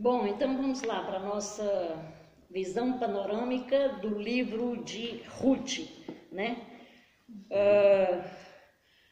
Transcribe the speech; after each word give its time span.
Bom, 0.00 0.28
então 0.28 0.56
vamos 0.56 0.80
lá 0.82 1.02
para 1.02 1.16
a 1.16 1.24
nossa 1.24 1.98
visão 2.48 3.00
panorâmica 3.00 3.88
do 4.00 4.16
livro 4.16 4.76
de 4.84 5.24
Ruth, 5.28 5.88
né? 6.30 6.56
Uh, 7.28 8.22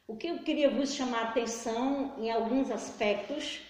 o 0.07 0.17
que 0.17 0.29
eu 0.29 0.39
queria 0.45 0.71
vos 0.71 0.95
chamar 0.95 1.23
a 1.23 1.29
atenção 1.31 2.15
em 2.19 2.31
alguns 2.31 2.71
aspectos, 2.71 3.63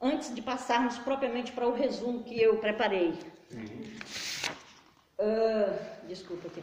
antes 0.00 0.32
de 0.32 0.40
passarmos 0.40 0.96
propriamente 0.98 1.50
para 1.50 1.66
o 1.66 1.74
resumo 1.74 2.22
que 2.22 2.40
eu 2.40 2.56
preparei. 2.58 3.08
Uh, 5.18 6.06
desculpa 6.06 6.46
aqui. 6.46 6.62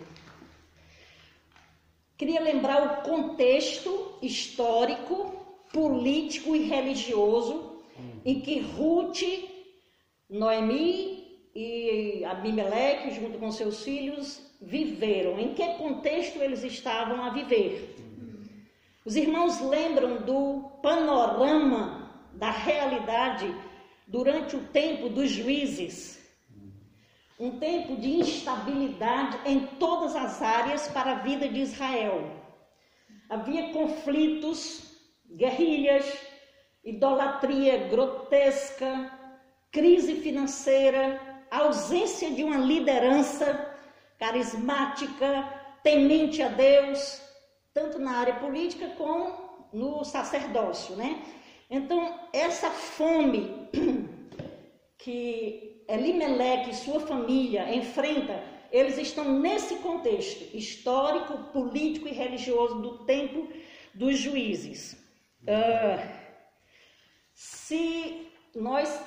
Queria 2.18 2.40
lembrar 2.40 2.84
o 2.84 3.02
contexto 3.04 4.18
histórico, 4.22 5.58
político 5.74 6.56
e 6.56 6.70
religioso 6.70 7.84
em 8.24 8.40
que 8.40 8.62
Ruth 8.62 9.59
Noemi 10.30 11.42
e 11.56 12.24
Abimeleque, 12.24 13.16
junto 13.16 13.40
com 13.40 13.52
seus 13.52 13.84
filhos, 13.84 14.40
viveram. 14.62 15.40
Em 15.40 15.56
que 15.56 15.66
contexto 15.74 16.38
eles 16.38 16.64
estavam 16.64 17.24
a 17.24 17.32
viver? 17.32 17.96
Os 19.04 19.16
irmãos 19.16 19.60
lembram 19.60 20.22
do 20.22 20.70
panorama 20.84 22.14
da 22.34 22.52
realidade 22.52 23.52
durante 24.08 24.56
o 24.56 24.68
tempo 24.68 25.10
dos 25.10 25.32
juízes. 25.32 26.20
Um 27.40 27.58
tempo 27.58 27.96
de 27.96 28.10
instabilidade 28.10 29.40
em 29.50 29.66
todas 29.80 30.16
as 30.16 30.42
áreas 30.42 30.88
para 30.90 31.14
a 31.14 31.20
vida 31.22 31.48
de 31.48 31.62
Israel. 31.62 32.30
Havia 33.30 33.72
conflitos, 33.72 34.96
guerrilhas, 35.28 36.06
idolatria 36.84 37.88
grotesca, 37.88 39.19
crise 39.72 40.16
financeira, 40.16 41.20
ausência 41.50 42.32
de 42.32 42.44
uma 42.44 42.58
liderança 42.58 43.76
carismática, 44.18 45.48
temente 45.84 46.42
a 46.42 46.50
Deus, 46.50 47.22
tanto 47.74 48.00
na 48.00 48.18
área 48.18 48.36
política 48.36 48.90
como 48.98 49.68
no 49.72 50.04
sacerdócio, 50.04 50.96
né? 50.96 51.24
Então, 51.70 52.20
essa 52.34 52.70
fome 52.70 53.70
que 54.98 55.84
Elimeleque 55.88 56.70
e 56.70 56.76
sua 56.76 57.00
família 57.00 57.74
enfrenta, 57.74 58.44
eles 58.72 58.98
estão 58.98 59.40
nesse 59.40 59.76
contexto 59.78 60.56
histórico, 60.56 61.52
político 61.52 62.08
e 62.08 62.12
religioso 62.12 62.76
do 62.80 63.06
tempo 63.06 63.48
dos 63.94 64.20
juízes. 64.20 64.94
Uh, 65.44 66.08
se 67.34 68.28
nós 68.56 69.02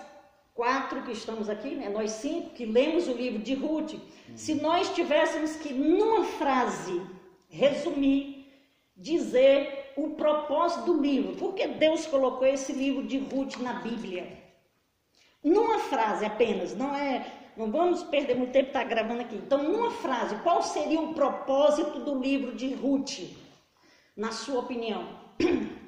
quatro 0.55 1.03
que 1.03 1.13
estamos 1.13 1.49
aqui, 1.49 1.75
né, 1.75 1.89
nós 1.89 2.13
cinco 2.13 2.51
que 2.51 2.65
lemos 2.65 3.09
o 3.09 3.13
livro 3.13 3.39
de 3.39 3.55
Ruth, 3.55 3.95
se 4.37 4.55
nós 4.55 4.95
tivéssemos 4.95 5.57
que, 5.57 5.73
numa 5.73 6.25
frase, 6.25 7.01
resumir, 7.49 8.51
dizer 8.97 9.93
o 9.97 10.11
propósito 10.11 10.87
do 10.87 11.01
livro, 11.01 11.37
porque 11.37 11.67
Deus 11.67 12.07
colocou 12.07 12.47
esse 12.47 12.73
livro 12.73 13.03
de 13.05 13.19
Ruth 13.19 13.57
na 13.59 13.75
Bíblia? 13.75 14.43
Numa 15.43 15.79
frase 15.79 16.25
apenas, 16.25 16.75
não 16.77 16.95
é. 16.95 17.27
Não 17.57 17.71
vamos 17.71 18.03
perder 18.05 18.35
muito 18.35 18.53
tempo 18.53 18.69
estar 18.69 18.83
tá 18.83 18.89
gravando 18.89 19.21
aqui. 19.21 19.37
Então, 19.37 19.63
numa 19.63 19.91
frase, 19.91 20.37
qual 20.37 20.63
seria 20.63 21.01
o 21.01 21.13
propósito 21.13 22.01
do 22.01 22.19
livro 22.19 22.55
de 22.55 22.73
Ruth, 22.73 23.21
na 24.17 24.33
sua 24.33 24.61
opinião? 24.61 25.07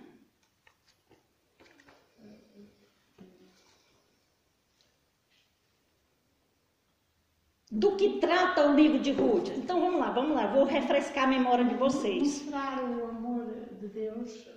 do 7.75 7.97
que 7.97 8.20
trata 8.20 8.69
o 8.69 8.75
livro 8.75 9.00
de 9.00 9.11
Ruth. 9.11 9.48
Então 9.48 9.80
vamos 9.80 9.98
lá, 9.98 10.11
vamos 10.11 10.36
lá, 10.36 10.47
vou 10.47 10.64
refrescar 10.64 11.25
a 11.25 11.27
memória 11.27 11.64
de 11.64 11.75
vocês. 11.75 12.43
Mostrar 12.44 12.84
o 12.84 13.09
amor 13.09 13.47
de 13.81 13.88
Deus 13.88 14.49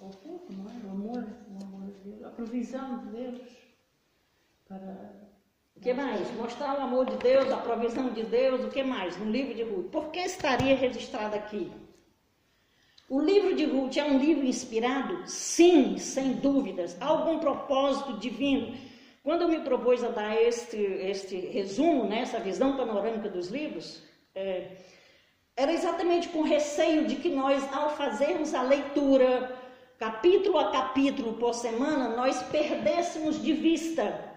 ao 0.00 0.10
povo, 0.10 0.46
não 0.50 0.68
é? 0.68 0.74
O 0.84 0.90
amor, 0.90 1.28
o 1.48 1.64
amor 1.64 1.92
de 1.92 2.10
Deus, 2.10 2.24
a 2.24 2.30
provisão 2.30 2.98
de 2.98 3.06
Deus 3.10 3.40
para. 4.68 5.26
O 5.76 5.80
que 5.80 5.92
mais? 5.92 6.34
Mostrar 6.34 6.76
o 6.76 6.82
amor 6.82 7.06
de 7.06 7.16
Deus, 7.18 7.52
a 7.52 7.58
provisão 7.58 8.08
de 8.08 8.24
Deus, 8.24 8.64
o 8.64 8.68
que 8.68 8.82
mais? 8.82 9.16
No 9.18 9.30
livro 9.30 9.54
de 9.54 9.62
Ruth. 9.62 9.90
Por 9.90 10.10
que 10.10 10.20
estaria 10.20 10.74
registrado 10.74 11.36
aqui? 11.36 11.70
O 13.08 13.20
livro 13.20 13.54
de 13.54 13.64
Ruth 13.64 13.96
é 13.96 14.04
um 14.04 14.18
livro 14.18 14.44
inspirado? 14.44 15.22
Sim, 15.28 15.98
sem 15.98 16.32
dúvidas. 16.32 16.96
Há 17.00 17.06
algum 17.06 17.38
propósito 17.38 18.18
divino 18.18 18.74
quando 19.26 19.42
eu 19.42 19.48
me 19.48 19.58
propus 19.58 20.04
a 20.04 20.08
dar 20.10 20.40
este, 20.40 20.76
este 20.76 21.34
resumo, 21.34 22.04
né, 22.04 22.20
essa 22.20 22.38
visão 22.38 22.76
panorâmica 22.76 23.28
dos 23.28 23.48
livros, 23.48 24.00
é, 24.32 24.68
era 25.56 25.72
exatamente 25.72 26.28
com 26.28 26.42
receio 26.42 27.06
de 27.06 27.16
que 27.16 27.28
nós, 27.28 27.60
ao 27.74 27.96
fazermos 27.96 28.54
a 28.54 28.62
leitura, 28.62 29.52
capítulo 29.98 30.56
a 30.60 30.70
capítulo 30.70 31.32
por 31.32 31.54
semana, 31.54 32.14
nós 32.14 32.40
perdêssemos 32.44 33.42
de 33.42 33.52
vista 33.52 34.32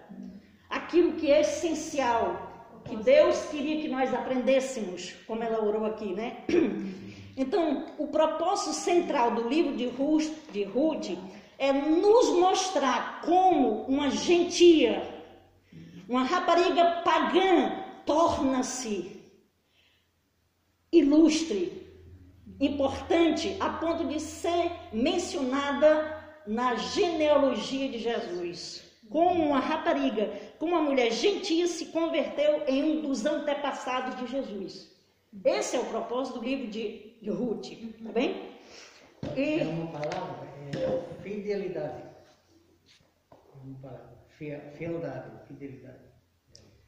aquilo 0.68 1.12
que 1.12 1.30
é 1.30 1.42
essencial, 1.42 2.82
que 2.84 2.96
Deus 2.96 3.44
queria 3.44 3.80
que 3.80 3.86
nós 3.86 4.12
aprendêssemos, 4.12 5.12
como 5.24 5.44
ela 5.44 5.64
orou 5.64 5.84
aqui, 5.86 6.12
né? 6.12 6.38
Então, 7.36 7.86
o 7.96 8.08
propósito 8.08 8.72
central 8.72 9.30
do 9.30 9.48
livro 9.48 9.74
de 9.74 9.86
Ruth, 9.86 10.30
de 10.52 10.64
Ruth 10.64 11.16
é 11.60 11.74
nos 11.74 12.30
mostrar 12.30 13.20
como 13.20 13.82
uma 13.82 14.08
gentia, 14.10 15.06
uma 16.08 16.24
rapariga 16.24 17.02
pagã, 17.04 17.84
torna-se 18.06 19.20
ilustre, 20.90 21.86
importante, 22.58 23.56
a 23.60 23.68
ponto 23.68 24.06
de 24.06 24.18
ser 24.18 24.72
mencionada 24.90 26.18
na 26.46 26.76
genealogia 26.76 27.90
de 27.90 27.98
Jesus. 27.98 28.82
Como 29.10 29.48
uma 29.48 29.60
rapariga, 29.60 30.32
como 30.58 30.72
uma 30.72 30.82
mulher 30.82 31.12
gentia 31.12 31.66
se 31.66 31.86
converteu 31.86 32.62
em 32.66 32.82
um 32.84 33.02
dos 33.02 33.26
antepassados 33.26 34.16
de 34.16 34.28
Jesus. 34.28 34.90
Esse 35.44 35.76
é 35.76 35.80
o 35.80 35.84
propósito 35.84 36.38
do 36.38 36.44
livro 36.44 36.68
de, 36.68 37.16
de 37.20 37.28
Ruth, 37.28 37.68
tá 38.02 38.12
bem? 38.12 38.48
E... 39.36 39.60
É 39.60 39.64
uma 39.64 39.86
palavra 39.88 40.49
fidelidade. 41.22 42.02
Uma 43.64 43.78
palavra. 43.80 44.10
Fieldade, 44.76 45.46
fidelidade. 45.46 45.98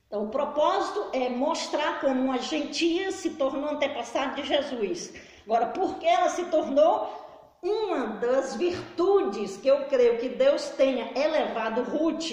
Então, 0.07 0.25
o 0.25 0.29
propósito 0.29 1.11
é 1.13 1.29
mostrar 1.29 2.01
como 2.01 2.23
uma 2.25 2.39
gentia 2.39 3.11
se 3.13 3.31
tornou 3.31 3.71
antepassada 3.71 4.35
de 4.41 4.47
Jesus. 4.47 5.13
Agora, 5.45 5.67
por 5.67 5.99
que 5.99 6.07
ela 6.07 6.29
se 6.29 6.45
tornou 6.47 7.23
uma 7.63 8.07
das 8.17 8.57
virtudes 8.57 9.57
que 9.57 9.69
eu 9.69 9.85
creio 9.85 10.19
que 10.19 10.29
Deus 10.31 10.71
tenha 10.71 11.13
elevado 11.17 11.83
Ruth 11.83 12.33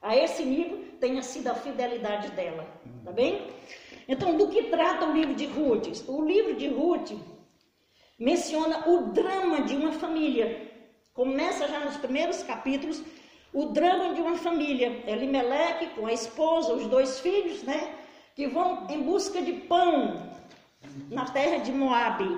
a 0.00 0.16
esse 0.16 0.44
nível, 0.44 0.84
tenha 0.98 1.22
sido 1.22 1.48
a 1.48 1.54
fidelidade 1.54 2.30
dela. 2.30 2.66
Tá 3.04 3.12
bem? 3.12 3.46
Então, 4.08 4.36
do 4.36 4.48
que 4.48 4.64
trata 4.64 5.04
o 5.04 5.12
livro 5.12 5.34
de 5.34 5.46
Ruth? 5.46 6.02
O 6.08 6.24
livro 6.24 6.54
de 6.54 6.68
Ruth 6.68 7.12
menciona 8.18 8.88
o 8.88 9.12
drama 9.12 9.62
de 9.62 9.76
uma 9.76 9.92
família. 9.92 10.68
Começa 11.12 11.68
já 11.68 11.80
nos 11.80 11.96
primeiros 11.96 12.42
capítulos 12.42 13.02
o 13.52 13.66
drama 13.66 14.14
de 14.14 14.20
uma 14.20 14.36
família. 14.36 15.02
Elimeleque 15.06 15.86
com 15.94 16.06
a 16.06 16.12
esposa, 16.12 16.72
os 16.72 16.86
dois 16.86 17.20
filhos, 17.20 17.62
né? 17.62 17.94
Que 18.34 18.46
vão 18.46 18.86
em 18.90 19.02
busca 19.02 19.40
de 19.40 19.52
pão 19.52 20.32
na 21.10 21.26
terra 21.26 21.58
de 21.58 21.72
Moabe. 21.72 22.28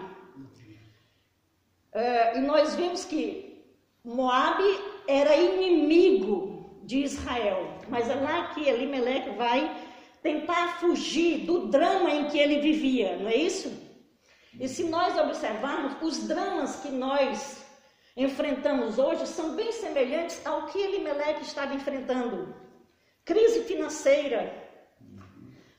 Uh, 1.92 2.36
e 2.36 2.41
nós 2.41 2.74
vimos 2.74 3.04
que 3.04 3.64
Moabe 4.04 4.78
era 5.08 5.34
inimigo 5.36 6.80
de 6.84 6.98
Israel. 6.98 7.78
Mas 7.88 8.09
é 8.09 8.15
lá 8.15 8.48
que 8.54 8.68
Elimeleque 8.68 9.30
vai 9.30 9.77
tentar 10.22 10.78
fugir 10.78 11.47
do 11.47 11.66
drama 11.68 12.10
em 12.10 12.27
que 12.28 12.38
ele 12.38 12.60
vivia, 12.60 13.16
não 13.16 13.28
é 13.28 13.36
isso? 13.36 13.90
E 14.58 14.68
se 14.68 14.84
nós 14.84 15.16
observarmos, 15.18 15.97
os 16.02 16.26
dramas 16.26 16.76
que 16.76 16.88
nós 16.88 17.64
enfrentamos 18.16 18.98
hoje 18.98 19.26
são 19.26 19.54
bem 19.54 19.70
semelhantes 19.72 20.44
ao 20.44 20.66
que 20.66 20.78
Elimelech 20.78 21.42
estava 21.42 21.74
enfrentando. 21.74 22.54
Crise 23.24 23.62
financeira, 23.64 24.52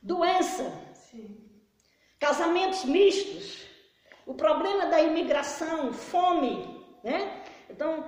doença, 0.02 0.72
casamentos 2.20 2.86
mistos, 2.86 3.66
o 4.26 4.34
problema 4.34 4.86
da 4.86 5.02
imigração, 5.02 5.92
fome, 5.92 6.86
né? 7.04 7.44
Então, 7.70 8.06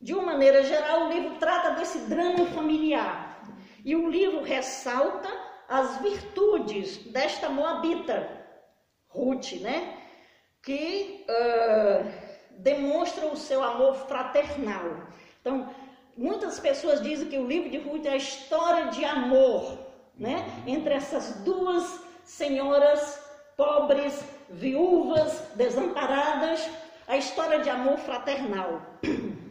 de 0.00 0.14
uma 0.14 0.24
maneira 0.24 0.64
geral, 0.64 1.06
o 1.06 1.12
livro 1.12 1.36
trata 1.38 1.70
desse 1.72 1.98
drama 2.00 2.46
familiar. 2.46 3.40
E 3.84 3.94
o 3.94 4.08
livro 4.08 4.42
ressalta 4.42 5.28
as 5.68 5.98
virtudes 5.98 6.98
desta 7.12 7.48
moabita, 7.48 8.41
Ruth, 9.14 9.52
né? 9.60 9.98
Que 10.62 11.24
uh, 11.28 12.10
demonstra 12.58 13.26
o 13.26 13.36
seu 13.36 13.62
amor 13.62 13.94
fraternal. 14.06 15.08
Então, 15.40 15.68
muitas 16.16 16.58
pessoas 16.60 17.02
dizem 17.02 17.28
que 17.28 17.38
o 17.38 17.46
livro 17.46 17.70
de 17.70 17.78
Ruth 17.78 18.06
é 18.06 18.10
a 18.10 18.16
história 18.16 18.86
de 18.86 19.04
amor, 19.04 19.78
né? 20.16 20.44
Entre 20.66 20.94
essas 20.94 21.36
duas 21.42 22.00
senhoras 22.24 23.20
pobres, 23.56 24.24
viúvas, 24.48 25.40
desamparadas, 25.54 26.68
a 27.06 27.16
história 27.16 27.60
de 27.60 27.70
amor 27.70 27.98
fraternal. 27.98 28.82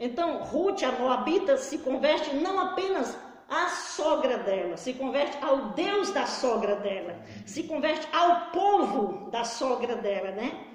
Então, 0.00 0.44
Ruth, 0.44 0.84
a 0.84 0.92
Moabita, 0.92 1.56
se 1.56 1.78
converte 1.78 2.32
não 2.36 2.60
apenas 2.60 3.18
à 3.48 3.68
sogra 3.68 4.38
dela, 4.38 4.76
se 4.76 4.92
converte 4.92 5.38
ao 5.42 5.70
Deus 5.70 6.10
da 6.10 6.26
sogra 6.26 6.76
dela, 6.76 7.18
se 7.46 7.62
converte 7.62 8.06
ao 8.14 8.50
povo 8.50 9.30
da 9.30 9.44
sogra 9.44 9.96
dela, 9.96 10.32
né? 10.32 10.66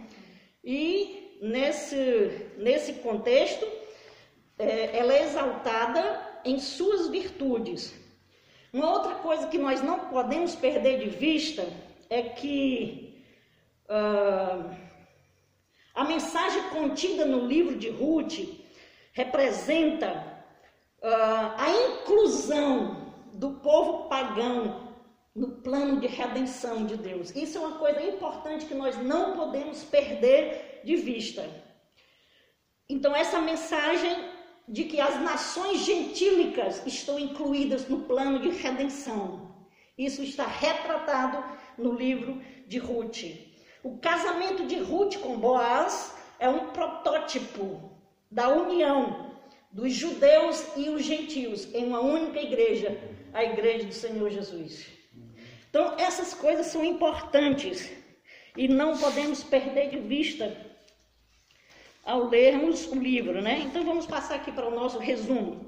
E 0.64 1.38
nesse, 1.42 2.50
nesse 2.58 2.94
contexto, 2.94 3.68
é, 4.58 4.98
ela 4.98 5.14
é 5.14 5.24
exaltada 5.24 6.40
em 6.44 6.60
suas 6.60 7.10
virtudes. 7.10 7.94
Uma 8.72 8.92
outra 8.92 9.16
coisa 9.16 9.48
que 9.48 9.58
nós 9.58 9.82
não 9.82 10.00
podemos 10.00 10.56
perder 10.56 11.00
de 11.00 11.10
vista 11.10 11.68
é 12.10 12.24
que 12.24 13.24
uh, 13.88 14.76
a 15.94 16.04
mensagem 16.06 16.64
contida 16.70 17.24
no 17.24 17.46
livro 17.46 17.76
de 17.78 17.90
Ruth 17.90 18.40
representa 19.14 20.33
uh, 21.04 21.54
a 21.58 21.70
inclusão 21.72 23.14
do 23.34 23.52
povo 23.56 24.08
pagão 24.08 24.94
no 25.36 25.50
plano 25.62 26.00
de 26.00 26.08
redenção 26.08 26.86
de 26.86 26.96
Deus. 26.96 27.36
Isso 27.36 27.58
é 27.58 27.62
uma 27.62 27.78
coisa 27.78 28.02
importante 28.02 28.66
que 28.66 28.76
nós 28.76 28.96
não 28.98 29.36
podemos 29.36 29.84
perder 29.84 30.82
de 30.84 30.96
vista. 30.96 31.50
Então, 32.88 33.16
essa 33.16 33.42
mensagem 33.42 34.32
de 34.68 34.86
que 34.86 35.02
as 35.02 35.20
nações 35.22 35.80
gentílicas 35.84 36.86
estão 36.86 37.20
incluídas 37.20 37.90
no 37.90 38.02
plano 38.02 38.40
de 38.40 38.50
redenção. 38.50 39.68
Isso 39.98 40.22
está 40.22 40.46
retratado 40.46 41.44
no 41.78 41.94
livro 41.94 42.42
de 42.68 42.78
Ruth. 42.78 43.24
O 43.84 43.98
casamento 43.98 44.66
de 44.66 44.78
Ruth 44.80 45.18
com 45.18 45.38
Boaz 45.38 46.16
é 46.40 46.48
um 46.48 46.68
protótipo 46.68 47.92
da 48.32 48.48
união 48.50 49.33
dos 49.74 49.92
judeus 49.92 50.64
e 50.78 50.90
os 50.90 51.04
gentios 51.04 51.74
em 51.74 51.86
uma 51.86 52.00
única 52.00 52.40
igreja, 52.40 52.96
a 53.34 53.44
igreja 53.44 53.86
do 53.86 53.94
Senhor 53.94 54.30
Jesus. 54.30 54.86
Então, 55.68 55.96
essas 55.98 56.36
coisas 56.36 56.68
são 56.68 56.86
importantes 56.86 57.92
e 58.56 58.68
não 58.68 58.96
podemos 58.96 59.44
perder 59.44 59.90
de 59.90 59.98
vista 59.98 60.56
ao 62.06 62.30
lermos 62.30 62.86
o 62.86 62.96
livro, 62.96 63.42
né? 63.42 63.64
Então, 63.66 63.84
vamos 63.84 64.06
passar 64.06 64.36
aqui 64.36 64.52
para 64.52 64.68
o 64.68 64.76
nosso 64.76 65.00
resumo. 65.00 65.66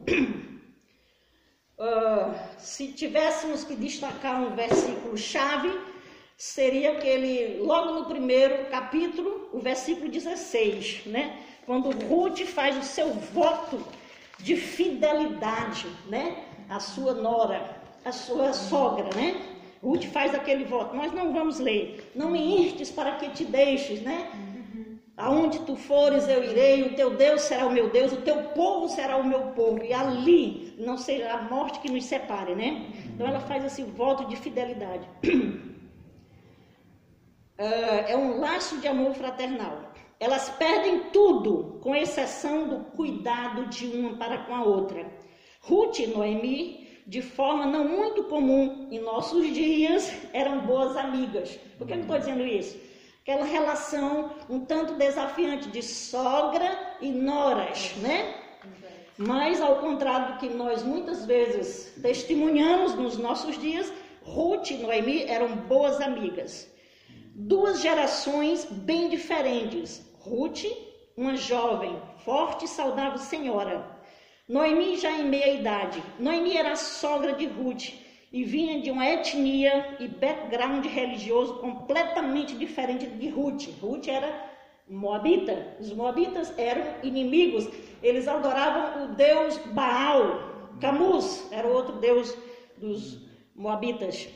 Uh, 1.77 2.35
se 2.59 2.93
tivéssemos 2.93 3.63
que 3.63 3.75
destacar 3.75 4.39
um 4.43 4.55
versículo 4.55 5.17
chave, 5.17 5.71
seria 6.37 6.91
aquele, 6.91 7.57
logo 7.57 7.93
no 7.93 8.05
primeiro 8.05 8.69
capítulo, 8.69 9.49
o 9.51 9.59
versículo 9.59 10.09
16, 10.09 11.07
né? 11.07 11.43
Quando 11.65 11.89
Ruth 12.07 12.41
faz 12.45 12.77
o 12.77 12.83
seu 12.83 13.13
voto 13.13 13.83
de 14.39 14.55
fidelidade, 14.55 15.87
né? 16.07 16.43
A 16.69 16.79
sua 16.79 17.13
nora, 17.13 17.77
a 18.03 18.11
sua 18.11 18.53
sogra, 18.53 19.09
né? 19.15 19.41
Ruth 19.83 20.05
faz 20.05 20.33
aquele 20.33 20.65
voto. 20.65 20.95
Nós 20.95 21.11
não 21.13 21.31
vamos 21.33 21.59
ler. 21.59 22.11
Não 22.15 22.31
me 22.31 22.39
instes 22.61 22.91
para 22.91 23.13
que 23.17 23.29
te 23.29 23.45
deixes, 23.45 24.01
né? 24.01 24.29
Aonde 25.17 25.59
tu 25.59 25.77
fores 25.77 26.27
eu 26.27 26.43
irei, 26.43 26.83
o 26.83 26.95
teu 26.95 27.15
Deus 27.15 27.41
será 27.41 27.65
o 27.65 27.71
meu 27.71 27.89
Deus, 27.89 28.11
o 28.11 28.17
teu 28.17 28.43
povo 28.49 28.89
será 28.89 29.15
o 29.15 29.23
meu 29.23 29.43
povo, 29.53 29.81
e 29.81 29.93
ali 29.93 30.75
não 30.77 30.97
será 30.97 31.35
a 31.35 31.41
morte 31.43 31.79
que 31.79 31.89
nos 31.89 32.03
separe, 32.03 32.53
né? 32.53 32.91
Então 33.05 33.25
ela 33.25 33.39
faz 33.39 33.63
esse 33.63 33.81
voto 33.81 34.25
de 34.25 34.35
fidelidade. 34.35 35.07
Uh, 35.23 35.63
é 38.09 38.17
um 38.17 38.41
laço 38.41 38.77
de 38.79 38.89
amor 38.89 39.13
fraternal. 39.13 39.84
Elas 40.25 40.49
perdem 40.49 41.01
tudo, 41.13 41.77
com 41.83 41.95
exceção 41.95 42.67
do 42.67 42.77
cuidado 42.97 43.67
de 43.67 43.85
uma 43.85 44.17
para 44.17 44.39
com 44.39 44.55
a 44.55 44.63
outra. 44.63 45.05
Ruth 45.61 45.99
e 45.99 46.07
Noemi, 46.07 46.87
de 47.05 47.21
forma 47.21 47.67
não 47.67 47.87
muito 47.87 48.23
comum 48.23 48.87
em 48.89 48.99
nossos 48.99 49.53
dias, 49.53 50.11
eram 50.33 50.61
boas 50.61 50.97
amigas. 50.97 51.59
Por 51.77 51.85
que 51.85 51.93
eu 51.93 51.99
estou 51.99 52.17
dizendo 52.17 52.43
isso? 52.43 52.75
Aquela 53.21 53.45
relação 53.45 54.31
um 54.49 54.61
tanto 54.65 54.95
desafiante 54.95 55.69
de 55.69 55.83
sogra 55.83 56.75
e 56.99 57.11
noras, 57.11 57.93
né? 57.97 58.33
Mas, 59.19 59.61
ao 59.61 59.75
contrário 59.75 60.33
do 60.33 60.39
que 60.39 60.49
nós 60.49 60.81
muitas 60.81 61.23
vezes 61.23 61.93
testemunhamos 62.01 62.95
nos 62.95 63.15
nossos 63.15 63.59
dias, 63.59 63.93
Ruth 64.23 64.71
e 64.71 64.77
Noemi 64.77 65.21
eram 65.25 65.55
boas 65.55 66.01
amigas. 66.01 66.67
Duas 67.35 67.79
gerações 67.79 68.65
bem 68.65 69.07
diferentes. 69.07 70.14
Ruth, 70.25 70.65
uma 71.15 71.35
jovem, 71.35 71.95
forte 72.25 72.65
e 72.65 72.67
saudável 72.67 73.19
senhora. 73.19 73.95
Noemi 74.49 74.97
já 74.97 75.11
em 75.11 75.25
meia 75.25 75.53
idade. 75.53 76.03
Noemi 76.19 76.57
era 76.57 76.71
a 76.71 76.75
sogra 76.75 77.33
de 77.33 77.45
Ruth 77.45 77.93
e 78.31 78.43
vinha 78.43 78.81
de 78.81 78.89
uma 78.89 79.05
etnia 79.05 79.97
e 79.99 80.07
background 80.07 80.85
religioso 80.85 81.59
completamente 81.59 82.55
diferente 82.55 83.05
de 83.05 83.29
Ruth. 83.29 83.67
Ruth 83.79 84.07
era 84.07 84.51
moabita. 84.89 85.77
Os 85.79 85.93
moabitas 85.93 86.53
eram 86.57 86.83
inimigos. 87.03 87.69
Eles 88.01 88.27
adoravam 88.27 89.05
o 89.05 89.07
deus 89.15 89.57
Baal. 89.73 90.53
Camus 90.81 91.51
era 91.51 91.67
outro 91.67 91.97
deus 91.97 92.35
dos 92.77 93.21
moabitas. 93.55 94.27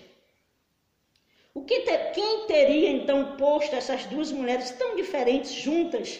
O 1.53 1.63
que 1.63 1.81
ter, 1.81 2.11
quem 2.11 2.45
teria 2.47 2.89
então 2.89 3.35
posto 3.37 3.75
essas 3.75 4.05
duas 4.05 4.31
mulheres 4.31 4.71
tão 4.71 4.95
diferentes 4.95 5.51
juntas 5.51 6.19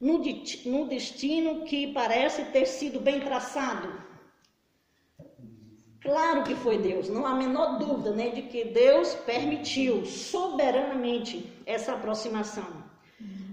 no, 0.00 0.18
no 0.66 0.88
destino 0.88 1.64
que 1.64 1.92
parece 1.92 2.44
ter 2.46 2.66
sido 2.66 2.98
bem 2.98 3.20
traçado? 3.20 4.02
Claro 6.00 6.42
que 6.42 6.56
foi 6.56 6.78
Deus, 6.78 7.08
não 7.08 7.24
há 7.24 7.30
a 7.30 7.36
menor 7.36 7.78
dúvida 7.78 8.10
né, 8.10 8.30
de 8.30 8.42
que 8.42 8.64
Deus 8.64 9.14
permitiu 9.14 10.04
soberanamente 10.04 11.48
essa 11.64 11.92
aproximação. 11.92 12.82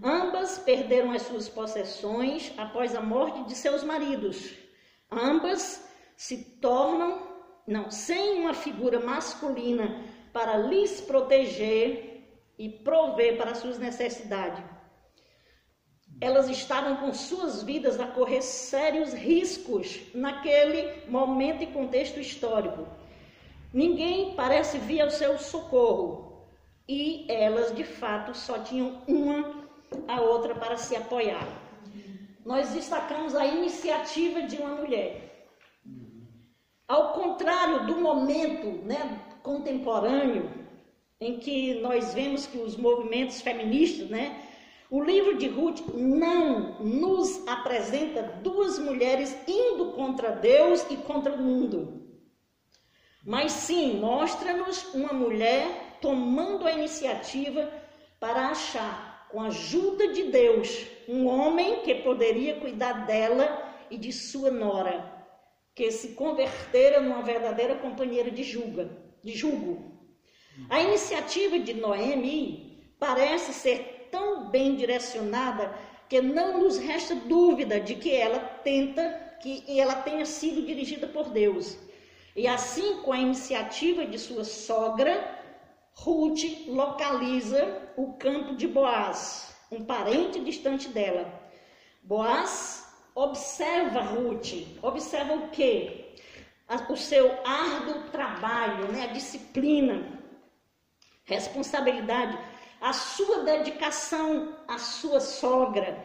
Ambas 0.04 0.58
perderam 0.58 1.12
as 1.12 1.24
suas 1.24 1.48
possessões 1.48 2.52
após 2.58 2.96
a 2.96 3.02
morte 3.02 3.44
de 3.44 3.54
seus 3.54 3.84
maridos. 3.84 4.56
Ambas 5.12 5.88
se 6.18 6.38
tornam, 6.60 7.22
não, 7.68 7.92
sem 7.92 8.40
uma 8.40 8.54
figura 8.54 9.00
masculina 9.00 10.04
para 10.40 10.56
lhes 10.56 11.02
proteger 11.02 12.24
e 12.58 12.70
prover 12.70 13.36
para 13.38 13.54
suas 13.54 13.78
necessidades. 13.78 14.64
Elas 16.22 16.50
estavam 16.50 16.96
com 16.96 17.14
suas 17.14 17.62
vidas 17.62 18.00
a 18.00 18.08
correr 18.08 18.42
sérios 18.42 19.14
riscos 19.14 20.00
naquele 20.14 21.06
momento 21.10 21.62
e 21.62 21.68
contexto 21.68 22.22
histórico. 22.22 22.88
Ninguém 23.74 24.34
parece 24.34 24.78
vir 24.78 25.02
ao 25.02 25.10
seu 25.10 25.38
socorro 25.38 26.48
e 26.88 27.26
elas 27.30 27.76
de 27.76 27.84
fato 27.84 28.34
só 28.34 28.60
tinham 28.60 29.02
uma 29.10 29.68
a 30.08 30.22
outra 30.22 30.56
para 30.56 30.78
se 30.78 30.96
apoiar. 30.96 31.50
Nós 32.46 32.70
destacamos 32.70 33.36
a 33.36 33.46
iniciativa 33.46 34.44
de 34.44 34.56
uma 34.56 34.76
mulher. 34.76 35.50
Ao 36.88 37.12
contrário 37.12 37.86
do 37.88 37.98
momento, 37.98 38.86
né, 38.86 39.20
contemporâneo, 39.44 40.50
em 41.22 41.38
que 41.38 41.76
nós 41.82 42.14
vemos 42.14 42.48
que 42.48 42.58
os 42.58 42.78
movimentos 42.78 43.42
feministas, 43.42 44.10
né? 44.10 44.42
O 44.90 45.04
livro 45.04 45.38
de 45.38 45.48
Ruth 45.48 45.82
não 45.94 46.80
nos 46.80 47.46
apresenta 47.48 48.24
duas 48.42 48.80
mulheres 48.80 49.38
indo 49.48 49.92
contra 49.92 50.32
Deus 50.32 50.84
e 50.90 50.98
contra 50.98 51.34
o 51.34 51.38
mundo. 51.38 52.08
Mas 53.24 53.52
sim, 53.52 54.00
mostra-nos 54.00 54.94
uma 54.94 55.14
mulher 55.14 55.98
tomando 56.02 56.66
a 56.66 56.72
iniciativa 56.72 57.70
para 58.20 58.48
achar, 58.48 59.28
com 59.30 59.42
a 59.42 59.48
ajuda 59.48 60.08
de 60.08 60.24
Deus, 60.24 60.88
um 61.08 61.28
homem 61.28 61.82
que 61.82 61.96
poderia 61.96 62.60
cuidar 62.60 63.06
dela 63.06 63.76
e 63.92 63.98
de 63.98 64.12
sua 64.12 64.50
nora, 64.50 65.28
que 65.76 65.92
se 65.92 66.16
convertera 66.16 67.00
numa 67.00 67.22
verdadeira 67.22 67.76
companheira 67.76 68.32
de 68.32 68.42
julga 68.42 69.09
de 69.24 69.36
julgo. 69.36 70.00
A 70.70 70.82
iniciativa 70.82 71.60
de 71.60 71.74
Noemi 71.74 72.94
parece 73.00 73.54
ser 73.54 74.10
tão 74.12 74.50
bem 74.50 74.76
direcionada 74.76 75.74
que 76.10 76.22
não 76.22 76.60
nos 76.60 76.78
resta 76.78 77.16
dúvida 77.16 77.80
de 77.80 77.96
que 77.96 78.14
ela 78.14 78.40
tenta 78.40 79.30
que 79.42 79.80
ela 79.80 79.96
tenha 79.96 80.26
sido 80.26 80.66
dirigida 80.66 81.08
por 81.08 81.30
Deus. 81.30 81.78
E 82.36 82.48
assim, 82.48 83.02
com 83.02 83.14
a 83.14 83.20
iniciativa 83.20 84.06
de 84.06 84.20
sua 84.20 84.44
sogra, 84.44 85.40
Ruth 85.94 86.68
localiza 86.68 87.92
o 87.98 88.14
campo 88.14 88.56
de 88.56 88.68
Boaz, 88.68 89.56
um 89.72 89.84
parente 89.84 90.40
distante 90.40 90.90
dela. 90.90 91.32
Boaz 92.04 92.88
observa 93.16 94.02
Ruth, 94.02 94.54
observa 94.82 95.36
o 95.36 95.50
quê? 95.50 95.99
O 96.88 96.96
seu 96.96 97.32
árduo 97.44 98.04
trabalho, 98.12 98.92
né? 98.92 99.06
a 99.06 99.14
disciplina, 99.14 100.08
responsabilidade, 101.26 102.38
a 102.80 102.94
sua 102.94 103.44
dedicação 103.44 104.56
à 104.68 104.78
sua 104.78 105.20
sogra, 105.20 105.98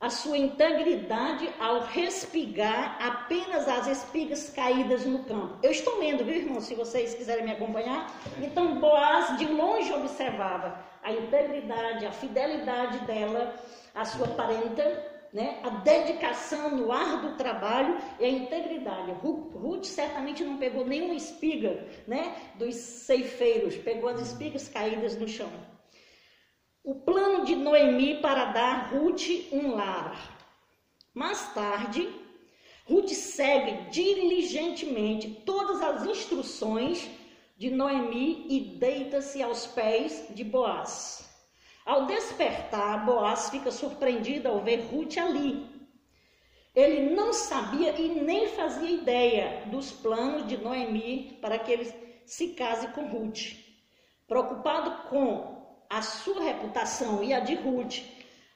a 0.00 0.08
sua 0.08 0.38
integridade 0.38 1.52
ao 1.60 1.80
respigar 1.80 2.96
apenas 3.06 3.68
as 3.68 3.86
espigas 3.86 4.48
caídas 4.48 5.04
no 5.04 5.24
campo. 5.24 5.58
Eu 5.62 5.70
estou 5.70 5.98
lendo, 5.98 6.24
viu, 6.24 6.36
irmão? 6.36 6.60
Se 6.60 6.74
vocês 6.74 7.14
quiserem 7.14 7.44
me 7.44 7.52
acompanhar. 7.52 8.10
Então, 8.38 8.80
Boaz 8.80 9.36
de 9.36 9.44
longe 9.44 9.92
observava 9.92 10.82
a 11.02 11.12
integridade, 11.12 12.06
a 12.06 12.12
fidelidade 12.12 12.98
dela, 13.00 13.54
a 13.94 14.04
sua 14.06 14.28
parenta, 14.28 15.19
né? 15.32 15.60
a 15.62 15.70
dedicação 15.70 16.76
no 16.76 16.90
ar 16.90 17.22
do 17.22 17.36
trabalho 17.36 17.98
e 18.18 18.24
a 18.24 18.28
integridade. 18.28 19.12
Ruth 19.12 19.84
certamente 19.84 20.44
não 20.44 20.56
pegou 20.58 20.84
nenhuma 20.84 21.14
espiga 21.14 21.86
né? 22.06 22.34
dos 22.56 22.74
ceifeiros, 22.74 23.76
pegou 23.76 24.08
as 24.08 24.20
espigas 24.20 24.68
caídas 24.68 25.16
no 25.16 25.28
chão 25.28 25.50
o 26.82 26.94
plano 26.94 27.44
de 27.44 27.54
Noemi 27.54 28.20
para 28.20 28.46
dar 28.46 28.92
Ruth 28.92 29.28
um 29.52 29.74
lar. 29.74 30.38
Mais 31.12 31.52
tarde, 31.52 32.08
Ruth 32.86 33.10
segue 33.10 33.90
diligentemente 33.90 35.42
todas 35.44 35.80
as 35.82 36.06
instruções 36.06 37.08
de 37.56 37.70
Noemi 37.70 38.46
e 38.48 38.78
deita-se 38.78 39.42
aos 39.42 39.66
pés 39.66 40.26
de 40.30 40.42
Boaz. 40.42 41.29
Ao 41.84 42.06
despertar, 42.06 43.04
Boaz 43.04 43.50
fica 43.50 43.70
surpreendido 43.70 44.48
ao 44.48 44.60
ver 44.60 44.88
Ruth 44.90 45.16
ali. 45.16 45.68
Ele 46.74 47.14
não 47.14 47.32
sabia 47.32 47.90
e 47.98 48.08
nem 48.20 48.48
fazia 48.48 48.90
ideia 48.90 49.64
dos 49.66 49.90
planos 49.90 50.46
de 50.46 50.56
Noemi 50.56 51.38
para 51.40 51.58
que 51.58 51.72
ele 51.72 51.92
se 52.24 52.48
case 52.48 52.88
com 52.88 53.08
Ruth. 53.08 53.56
Preocupado 54.28 55.08
com 55.08 55.60
a 55.88 56.02
sua 56.02 56.42
reputação 56.42 57.24
e 57.24 57.32
a 57.32 57.40
de 57.40 57.54
Ruth, 57.54 57.98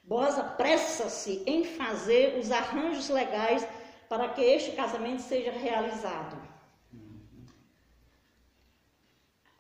Boaz 0.05 0.39
apressa-se 0.39 1.43
em 1.47 1.65
fazer 1.65 2.39
os 2.39 2.53
arranjos 2.53 3.09
legais 3.09 3.67
para 4.09 4.29
que 4.29 4.43
este 4.43 4.73
casamento 4.73 5.23
seja 5.23 5.51
realizado. 5.51 6.54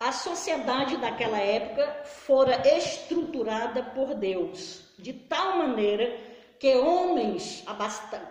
A 0.05 0.13
sociedade 0.13 0.99
daquela 0.99 1.39
época 1.39 2.03
fora 2.05 2.61
estruturada 2.77 3.83
por 3.83 4.13
Deus 4.13 4.93
de 4.99 5.15
tal 5.15 5.57
maneira 5.57 6.15
que 6.61 6.77
homens 6.77 7.65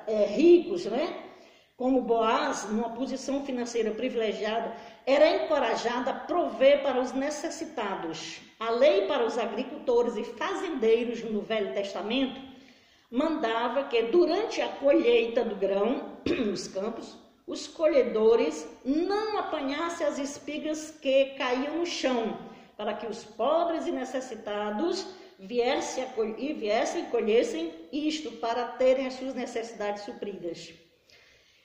é, 0.06 0.26
ricos, 0.26 0.86
né, 0.86 1.32
como 1.76 2.04
Boaz, 2.04 2.70
numa 2.70 2.92
posição 2.92 3.44
financeira 3.44 3.90
privilegiada, 3.90 4.78
era 5.04 5.28
encorajado 5.28 6.12
a 6.12 6.14
prover 6.14 6.84
para 6.84 7.02
os 7.02 7.12
necessitados. 7.12 8.40
A 8.60 8.70
lei 8.70 9.08
para 9.08 9.26
os 9.26 9.40
agricultores 9.40 10.16
e 10.16 10.24
fazendeiros 10.24 11.24
no 11.24 11.42
Velho 11.42 11.74
Testamento 11.74 12.40
mandava 13.10 13.86
que 13.86 14.04
durante 14.04 14.62
a 14.62 14.70
colheita 14.70 15.44
do 15.44 15.56
grão 15.56 16.20
nos 16.46 16.68
campos, 16.68 17.18
os 17.46 17.68
colhedores 17.68 18.68
não 18.86 19.38
apanhassem 19.38 20.08
as 20.08 20.18
espigas 20.18 20.92
que 20.92 21.36
caíam 21.38 21.80
no 21.80 21.86
chão, 21.86 22.38
para 22.78 22.94
que 22.94 23.06
os 23.06 23.24
pobres 23.24 23.86
e 23.86 23.92
necessitados 23.92 25.06
viessem 25.40 26.06
e 26.38 26.54
viessem 26.54 27.06
colhessem 27.06 27.74
isto 27.92 28.32
para 28.34 28.66
terem 28.66 29.08
as 29.08 29.16
suas 29.16 29.34
necessidades 29.34 30.04
supridas. 30.04 30.74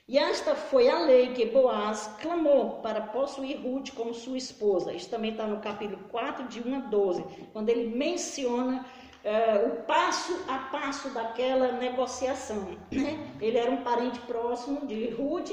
E 0.09 0.17
esta 0.17 0.55
foi 0.55 0.89
a 0.89 1.01
lei 1.01 1.35
que 1.35 1.45
Boaz 1.45 2.11
clamou 2.23 2.81
para 2.81 3.03
possuir 3.03 3.61
Ruth 3.61 3.91
como 3.95 4.15
sua 4.15 4.39
esposa. 4.39 4.95
Isso 4.95 5.11
também 5.11 5.33
está 5.33 5.47
no 5.47 5.61
capítulo 5.61 6.03
4, 6.09 6.49
de 6.49 6.67
1 6.67 6.77
a 6.77 6.79
12, 6.79 7.23
quando 7.53 7.69
ele 7.69 7.95
menciona 7.95 8.87
uh, 9.25 9.69
o 9.69 9.83
passo 9.83 10.45
a 10.49 10.59
passo 10.71 11.11
daquela 11.11 11.73
negociação. 11.73 12.77
Né? 12.91 13.19
Ele 13.41 13.59
era 13.59 13.71
um 13.71 13.83
parente 13.83 14.19
próximo 14.21 14.87
de 14.87 15.11
Ruth 15.11 15.51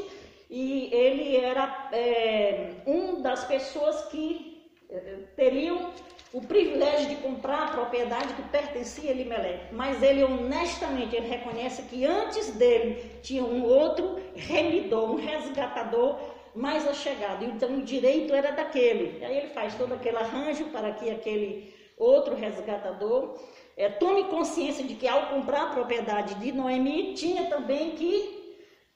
e 0.50 0.90
ele 0.94 1.38
era 1.38 1.90
é, 1.92 2.72
um 2.86 3.22
das 3.22 3.44
pessoas 3.46 4.06
que 4.06 4.70
é, 4.90 5.20
teriam 5.36 5.92
o 6.34 6.42
privilégio 6.42 7.10
de 7.10 7.16
comprar 7.18 7.64
a 7.64 7.72
propriedade 7.72 8.34
que 8.34 8.42
pertencia 8.50 9.10
a 9.10 9.14
Elimelech, 9.14 9.74
mas 9.74 10.04
ele 10.04 10.22
honestamente 10.24 11.16
ele 11.16 11.28
reconhece 11.28 11.84
que 11.84 12.06
antes 12.06 12.52
dele 12.52 13.20
tinha 13.22 13.44
um 13.44 13.64
outro 13.64 14.20
remidor, 14.36 15.12
um 15.12 15.16
resgatador 15.16 16.20
mais 16.54 16.86
achegado, 16.88 17.46
então 17.46 17.78
o 17.78 17.82
direito 17.84 18.34
era 18.34 18.52
daquele. 18.52 19.24
Aí 19.24 19.38
ele 19.38 19.50
faz 19.50 19.76
todo 19.76 19.94
aquele 19.94 20.18
arranjo 20.18 20.66
para 20.66 20.92
que 20.92 21.10
aquele 21.10 21.74
outro 21.98 22.36
resgatador 22.36 23.40
é, 23.78 23.90
tome 23.90 24.26
consciência 24.26 24.84
de 24.86 24.96
que 24.96 25.08
ao 25.08 25.28
comprar 25.28 25.64
a 25.64 25.74
propriedade 25.74 26.36
de 26.36 26.52
Noemi 26.52 27.14
tinha 27.14 27.50
também 27.50 27.92
que 27.92 28.46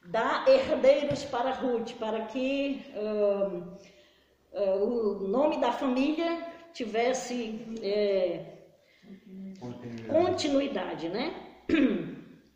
dar 0.05 0.47
herdeiros 0.47 1.23
para 1.25 1.51
Ruth, 1.51 1.93
para 1.99 2.21
que 2.21 2.81
uh, 2.95 3.77
uh, 4.53 5.23
o 5.23 5.27
nome 5.27 5.57
da 5.57 5.71
família 5.71 6.47
tivesse 6.73 7.59
é, 7.83 8.45
continuidade, 10.07 11.09
né? 11.09 11.33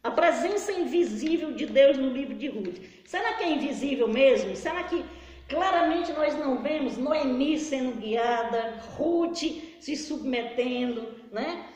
A 0.03 0.11
presença 0.11 0.71
invisível 0.71 1.53
de 1.53 1.65
Deus 1.65 1.97
no 1.97 2.09
livro 2.09 2.35
de 2.35 2.47
Ruth. 2.47 2.77
Será 3.05 3.33
que 3.33 3.43
é 3.43 3.51
invisível 3.51 4.07
mesmo? 4.07 4.55
Será 4.55 4.83
que 4.83 5.03
claramente 5.47 6.11
nós 6.11 6.37
não 6.37 6.61
vemos 6.61 6.97
Noemi 6.97 7.57
sendo 7.57 7.99
guiada, 7.99 8.79
Ruth 8.95 9.43
se 9.79 9.95
submetendo, 9.95 11.07
né? 11.31 11.72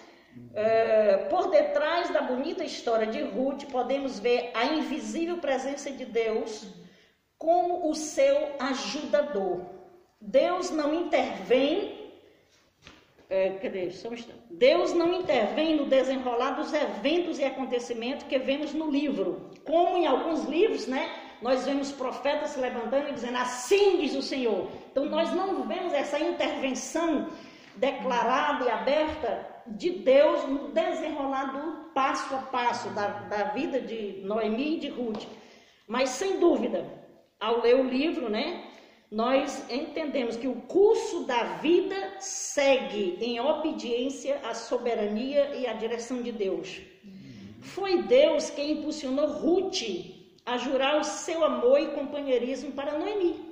É, 0.53 1.27
por 1.29 1.49
detrás 1.49 2.09
da 2.09 2.21
bonita 2.21 2.63
história 2.63 3.07
de 3.07 3.21
Ruth, 3.21 3.65
podemos 3.65 4.19
ver 4.19 4.51
a 4.53 4.65
invisível 4.65 5.37
presença 5.37 5.91
de 5.91 6.05
Deus 6.05 6.67
como 7.37 7.89
o 7.89 7.93
seu 7.93 8.55
ajudador. 8.59 9.61
Deus 10.19 10.71
não 10.71 10.93
intervém 10.93 11.97
é, 13.29 13.49
cadê? 13.61 13.91
Deus 14.49 14.93
não 14.93 15.13
intervém 15.19 15.75
no 15.75 15.85
desenrolar 15.85 16.51
dos 16.51 16.73
eventos 16.73 17.37
e 17.37 17.43
acontecimentos 17.43 18.25
que 18.25 18.39
vemos 18.39 18.73
no 18.73 18.89
livro. 18.89 19.51
Como 19.65 19.97
em 19.97 20.07
alguns 20.07 20.45
livros, 20.45 20.87
né? 20.87 21.11
Nós 21.41 21.65
vemos 21.65 21.91
profetas 21.91 22.51
se 22.51 22.59
levantando 22.59 23.09
e 23.09 23.13
dizendo, 23.13 23.37
assim 23.37 23.97
diz 23.97 24.15
o 24.15 24.21
Senhor. 24.21 24.69
Então 24.91 25.05
nós 25.05 25.33
não 25.33 25.63
vemos 25.63 25.93
essa 25.93 26.17
intervenção 26.17 27.27
declarada 27.75 28.63
e 28.63 28.69
aberta 28.69 29.56
de 29.71 29.89
Deus 29.91 30.47
no 30.47 30.69
desenrolar 30.69 31.45
do 31.45 31.91
passo 31.93 32.35
a 32.35 32.39
passo 32.39 32.89
da, 32.89 33.07
da 33.07 33.43
vida 33.45 33.81
de 33.81 34.21
Noemi 34.23 34.75
e 34.75 34.79
de 34.79 34.89
Ruth. 34.89 35.25
Mas 35.87 36.09
sem 36.09 36.39
dúvida, 36.39 36.85
ao 37.39 37.61
ler 37.61 37.75
o 37.79 37.83
livro, 37.83 38.29
né? 38.29 38.63
nós 39.09 39.63
entendemos 39.71 40.35
que 40.35 40.47
o 40.47 40.55
curso 40.61 41.23
da 41.23 41.43
vida 41.57 42.15
segue 42.19 43.17
em 43.21 43.39
obediência 43.39 44.39
à 44.43 44.53
soberania 44.53 45.55
e 45.55 45.65
à 45.65 45.73
direção 45.73 46.21
de 46.21 46.31
Deus. 46.31 46.81
Foi 47.61 48.03
Deus 48.03 48.49
quem 48.49 48.73
impulsionou 48.73 49.27
Ruth 49.27 49.81
a 50.45 50.57
jurar 50.57 50.99
o 50.99 51.03
seu 51.03 51.43
amor 51.43 51.79
e 51.79 51.91
companheirismo 51.91 52.71
para 52.73 52.97
Noemi. 52.97 53.46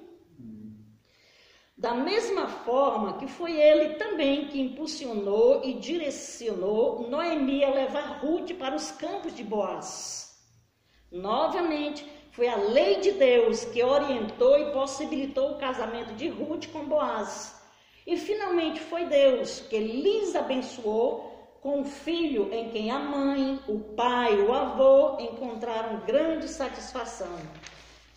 Da 1.77 1.93
mesma 1.93 2.47
forma 2.47 3.17
que 3.17 3.27
foi 3.27 3.59
ele 3.59 3.95
também 3.95 4.47
que 4.47 4.61
impulsionou 4.61 5.61
e 5.63 5.73
direcionou 5.73 7.09
Noemi 7.09 7.65
a 7.65 7.69
levar 7.69 8.19
Ruth 8.21 8.53
para 8.53 8.75
os 8.75 8.91
campos 8.91 9.35
de 9.35 9.43
Boaz. 9.43 10.39
Novamente, 11.11 12.09
foi 12.31 12.47
a 12.47 12.55
lei 12.55 13.01
de 13.01 13.11
Deus 13.11 13.65
que 13.65 13.83
orientou 13.83 14.57
e 14.57 14.71
possibilitou 14.71 15.51
o 15.51 15.57
casamento 15.57 16.13
de 16.13 16.29
Ruth 16.29 16.67
com 16.71 16.85
Boaz. 16.85 17.61
E 18.07 18.15
finalmente 18.15 18.79
foi 18.79 19.05
Deus 19.05 19.59
que 19.61 19.77
lhes 19.77 20.33
abençoou 20.33 21.57
com 21.61 21.79
um 21.79 21.85
filho 21.85 22.53
em 22.53 22.69
quem 22.69 22.91
a 22.91 22.99
mãe, 22.99 23.59
o 23.67 23.79
pai, 23.79 24.39
o 24.39 24.53
avô 24.53 25.17
encontraram 25.19 26.05
grande 26.05 26.47
satisfação. 26.47 27.37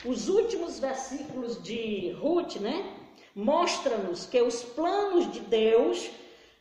Os 0.05 0.29
últimos 0.29 0.79
versículos 0.79 1.61
de 1.63 2.13
Ruth, 2.21 2.57
né, 2.57 2.98
mostram-nos 3.39 4.27
que 4.27 4.43
os 4.43 4.65
planos 4.65 5.31
de 5.31 5.39
Deus 5.39 6.11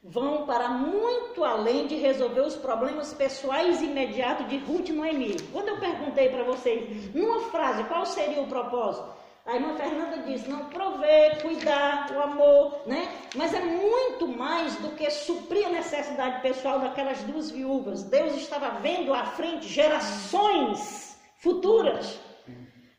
vão 0.04 0.46
para 0.46 0.70
muito 0.70 1.44
além 1.44 1.88
de 1.88 1.96
resolver 1.96 2.42
os 2.42 2.56
problemas 2.56 3.16
pessoais 3.16 3.82
imediatos 3.82 4.48
de 4.48 4.58
Ruth 4.60 4.90
e 4.90 4.94
Noemi. 4.94 5.42
Quando 5.52 5.70
eu 5.70 5.80
perguntei 5.80 6.30
para 6.30 6.44
vocês, 6.44 7.14
numa 7.16 7.40
frase, 7.50 7.84
qual 7.86 8.06
seria 8.06 8.40
o 8.42 8.48
propósito? 8.48 9.10
A 9.48 9.56
irmã 9.56 9.76
Fernanda 9.76 10.18
disse, 10.18 10.48
não 10.48 10.66
prover, 10.66 11.42
cuidar, 11.42 12.12
o 12.16 12.22
amor, 12.22 12.82
né? 12.86 13.10
Mas 13.36 13.56
é 13.56 13.62
muito 13.62 14.28
mais 14.28 14.76
do 14.76 14.90
que 14.90 15.10
suprir 15.10 15.66
a 15.66 15.70
necessidade 15.70 16.42
pessoal 16.42 16.80
daquelas 16.80 17.24
duas 17.24 17.50
viúvas. 17.50 18.04
Deus 18.04 18.36
estava 18.36 18.70
vendo 18.82 19.14
à 19.16 19.24
frente 19.26 19.68
gerações 19.68 21.18
futuras. 21.38 22.20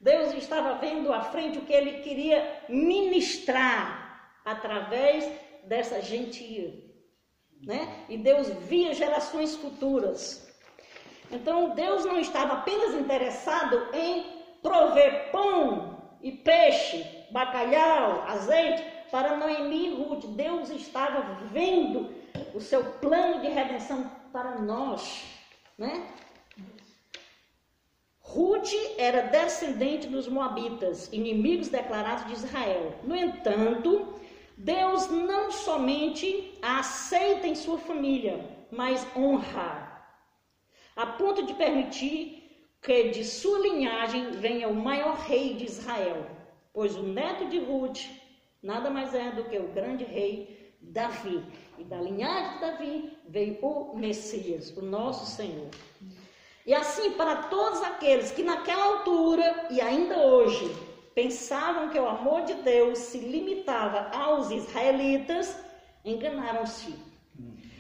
Deus 0.01 0.33
estava 0.35 0.75
vendo 0.75 1.13
à 1.13 1.23
frente 1.23 1.59
o 1.59 1.63
que 1.63 1.73
ele 1.73 2.01
queria 2.01 2.63
ministrar 2.69 4.33
através 4.45 5.29
dessa 5.65 6.01
gentia, 6.01 6.73
né? 7.63 8.05
E 8.09 8.17
Deus 8.17 8.49
via 8.49 8.95
gerações 8.95 9.57
futuras. 9.57 10.49
Então 11.31 11.75
Deus 11.75 12.05
não 12.05 12.19
estava 12.19 12.55
apenas 12.55 12.95
interessado 12.95 13.89
em 13.93 14.39
prover 14.63 15.31
pão 15.31 16.17
e 16.23 16.33
peixe, 16.33 17.05
bacalhau, 17.31 18.23
azeite 18.27 18.83
para 19.11 19.37
Noemi 19.37 19.89
e 19.89 19.95
Ruth. 19.95 20.27
Deus 20.27 20.71
estava 20.71 21.45
vendo 21.47 22.15
o 22.55 22.61
seu 22.61 22.85
plano 22.85 23.41
de 23.41 23.49
redenção 23.49 24.11
para 24.33 24.59
nós, 24.61 25.25
né? 25.77 26.07
Ruth 28.29 28.75
era 28.99 29.23
descendente 29.23 30.07
dos 30.07 30.29
Moabitas, 30.29 31.09
inimigos 31.11 31.69
declarados 31.69 32.27
de 32.27 32.35
Israel. 32.35 32.93
No 33.03 33.17
entanto, 33.17 34.21
Deus 34.55 35.09
não 35.09 35.51
somente 35.51 36.59
a 36.61 36.81
aceita 36.81 37.47
em 37.47 37.55
sua 37.55 37.79
família, 37.79 38.39
mas 38.71 39.07
honra, 39.17 40.05
a 40.95 41.07
ponto 41.07 41.47
de 41.47 41.55
permitir 41.55 42.69
que 42.83 43.11
de 43.11 43.25
sua 43.25 43.61
linhagem 43.61 44.33
venha 44.33 44.69
o 44.69 44.75
maior 44.75 45.17
rei 45.17 45.55
de 45.55 45.65
Israel, 45.65 46.27
pois 46.75 46.97
o 46.97 47.03
neto 47.03 47.47
de 47.47 47.59
Ruth 47.59 48.01
nada 48.63 48.91
mais 48.91 49.15
é 49.15 49.31
do 49.31 49.45
que 49.45 49.59
o 49.59 49.69
grande 49.69 50.05
rei 50.05 50.75
Davi. 50.83 51.43
E 51.79 51.85
da 51.85 51.99
linhagem 51.99 52.55
de 52.55 52.61
Davi 52.61 53.19
veio 53.27 53.59
o 53.63 53.97
Messias, 53.97 54.77
o 54.77 54.83
nosso 54.83 55.25
Senhor. 55.35 55.71
E 56.69 56.75
assim, 56.75 57.13
para 57.13 57.45
todos 57.45 57.83
aqueles 57.83 58.31
que 58.31 58.43
naquela 58.43 58.85
altura 58.85 59.69
e 59.71 59.81
ainda 59.81 60.19
hoje 60.19 60.71
pensavam 61.15 61.89
que 61.89 61.99
o 61.99 62.07
amor 62.07 62.43
de 62.43 62.53
Deus 62.57 62.99
se 62.99 63.17
limitava 63.17 64.15
aos 64.15 64.51
israelitas, 64.51 65.57
enganaram-se. 66.05 66.95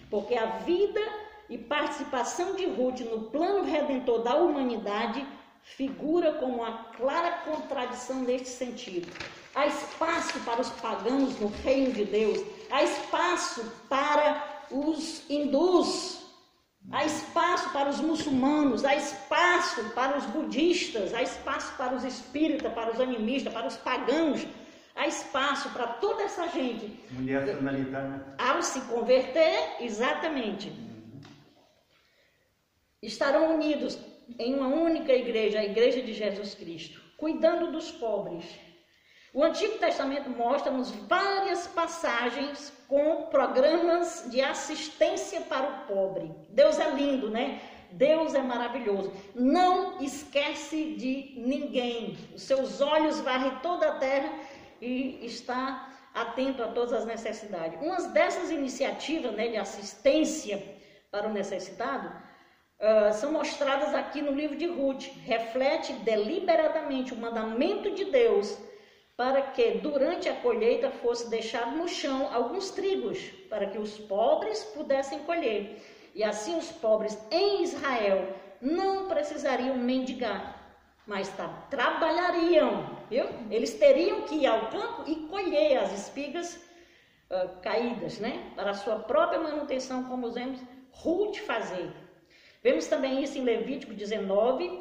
Porque 0.08 0.34
a 0.34 0.46
vida 0.60 1.02
e 1.50 1.58
participação 1.58 2.54
de 2.54 2.64
Ruth 2.64 3.00
no 3.00 3.24
plano 3.24 3.62
redentor 3.62 4.22
da 4.22 4.36
humanidade 4.36 5.26
figura 5.60 6.32
como 6.32 6.62
uma 6.62 6.84
clara 6.96 7.42
contradição 7.44 8.20
neste 8.20 8.48
sentido. 8.48 9.06
Há 9.54 9.66
espaço 9.66 10.40
para 10.46 10.62
os 10.62 10.70
pagãos 10.70 11.38
no 11.38 11.48
reino 11.62 11.92
de 11.92 12.06
Deus, 12.06 12.42
há 12.70 12.82
espaço 12.82 13.70
para 13.86 14.62
os 14.70 15.28
hindus, 15.28 16.17
há 16.90 17.04
espaço 17.04 17.70
para 17.72 17.88
os 17.88 18.00
muçulmanos, 18.00 18.84
há 18.84 18.94
espaço 18.94 19.90
para 19.90 20.16
os 20.18 20.24
budistas, 20.26 21.14
há 21.14 21.22
espaço 21.22 21.76
para 21.76 21.94
os 21.94 22.04
espíritas, 22.04 22.72
para 22.72 22.92
os 22.92 23.00
animistas, 23.00 23.52
para 23.52 23.66
os 23.66 23.76
pagãos. 23.76 24.46
Há 24.94 25.06
espaço 25.06 25.70
para 25.70 25.86
toda 25.86 26.22
essa 26.24 26.48
gente. 26.48 26.98
Mulher 27.12 27.46
samaritana. 27.46 28.34
Ao 28.36 28.60
se 28.62 28.80
converter, 28.82 29.76
exatamente 29.80 30.72
estarão 33.02 33.54
unidos 33.54 33.98
em 34.38 34.54
uma 34.54 34.66
única 34.66 35.12
igreja, 35.12 35.60
a 35.60 35.64
Igreja 35.64 36.02
de 36.02 36.12
Jesus 36.12 36.54
Cristo, 36.54 37.00
cuidando 37.16 37.72
dos 37.72 37.90
pobres. 37.92 38.44
O 39.34 39.44
Antigo 39.44 39.78
Testamento 39.78 40.30
mostra-nos 40.30 40.90
várias 40.90 41.66
passagens 41.66 42.72
com 42.88 43.26
programas 43.26 44.26
de 44.30 44.40
assistência 44.40 45.42
para 45.42 45.68
o 45.68 45.86
pobre. 45.86 46.34
Deus 46.48 46.78
é 46.78 46.90
lindo, 46.90 47.28
né? 47.28 47.60
Deus 47.90 48.34
é 48.34 48.40
maravilhoso. 48.40 49.12
Não 49.34 50.00
esquece 50.00 50.94
de 50.94 51.34
ninguém. 51.36 52.16
Os 52.34 52.42
seus 52.42 52.80
olhos 52.80 53.20
varrem 53.20 53.54
toda 53.62 53.88
a 53.88 53.98
terra 53.98 54.32
e 54.80 55.24
está 55.24 55.88
atento 56.14 56.62
a 56.62 56.68
todas 56.68 56.92
as 56.92 57.04
necessidades. 57.04 57.80
Uma 57.82 57.96
dessas 58.08 58.50
iniciativas 58.50 59.32
né, 59.32 59.48
de 59.48 59.56
assistência 59.56 60.62
para 61.10 61.28
o 61.28 61.32
necessitado 61.32 62.08
uh, 62.08 63.12
são 63.12 63.32
mostradas 63.32 63.94
aqui 63.94 64.22
no 64.22 64.32
livro 64.32 64.56
de 64.56 64.66
Ruth. 64.66 65.04
Reflete 65.24 65.92
deliberadamente 65.92 67.12
o 67.12 67.16
mandamento 67.16 67.90
de 67.90 68.06
Deus 68.06 68.58
para 69.18 69.42
que 69.42 69.72
durante 69.72 70.28
a 70.28 70.36
colheita 70.36 70.92
fosse 70.92 71.28
deixado 71.28 71.76
no 71.76 71.88
chão 71.88 72.32
alguns 72.32 72.70
trigos, 72.70 73.18
para 73.50 73.66
que 73.66 73.76
os 73.76 73.98
pobres 73.98 74.62
pudessem 74.62 75.18
colher. 75.24 75.82
E 76.14 76.22
assim 76.22 76.56
os 76.56 76.70
pobres 76.70 77.18
em 77.28 77.64
Israel 77.64 78.32
não 78.60 79.08
precisariam 79.08 79.76
mendigar, 79.76 80.72
mas 81.04 81.32
trabalhariam, 81.68 82.96
viu? 83.10 83.24
Eles 83.50 83.74
teriam 83.74 84.22
que 84.22 84.36
ir 84.36 84.46
ao 84.46 84.68
campo 84.68 85.02
e 85.10 85.16
colher 85.26 85.78
as 85.78 85.92
espigas 85.92 86.54
uh, 87.28 87.60
caídas, 87.60 88.20
né? 88.20 88.52
Para 88.54 88.70
a 88.70 88.74
sua 88.74 89.00
própria 89.00 89.40
manutenção, 89.40 90.04
como 90.04 90.30
vemos 90.30 90.60
Ruth 90.92 91.38
fazer. 91.38 91.90
Vemos 92.62 92.86
também 92.86 93.20
isso 93.20 93.36
em 93.36 93.42
Levítico 93.42 93.92
19, 93.92 94.80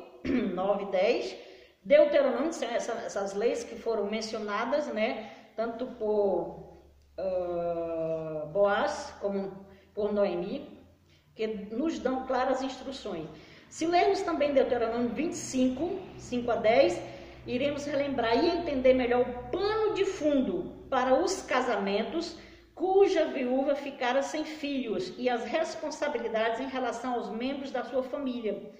9 0.53 0.83
e 0.83 0.91
10. 0.91 1.56
Deuteronômio, 1.87 2.51
são 2.51 2.67
essas 2.69 3.33
leis 3.33 3.63
que 3.63 3.77
foram 3.77 4.07
mencionadas, 4.07 4.87
né? 4.87 5.31
Tanto 5.55 5.85
por 5.85 6.83
uh, 7.17 8.45
Boaz 8.47 9.13
como 9.21 9.65
por 9.93 10.11
Noemi, 10.11 10.85
que 11.33 11.47
nos 11.47 11.97
dão 11.97 12.27
claras 12.27 12.61
instruções. 12.61 13.29
Se 13.69 13.85
lermos 13.85 14.21
também 14.21 14.53
Deuteronômio 14.53 15.09
25, 15.09 15.97
5 16.17 16.51
a 16.51 16.55
10, 16.57 17.01
iremos 17.45 17.85
relembrar 17.85 18.35
e 18.43 18.49
entender 18.49 18.93
melhor 18.93 19.21
o 19.21 19.49
pano 19.49 19.93
de 19.93 20.03
fundo 20.03 20.85
para 20.89 21.13
os 21.15 21.41
casamentos 21.41 22.35
cuja 22.75 23.23
viúva 23.25 23.75
ficara 23.75 24.21
sem 24.21 24.43
filhos 24.43 25.13
e 25.17 25.29
as 25.29 25.45
responsabilidades 25.45 26.59
em 26.59 26.67
relação 26.67 27.13
aos 27.13 27.29
membros 27.29 27.71
da 27.71 27.85
sua 27.85 28.03
família. 28.03 28.73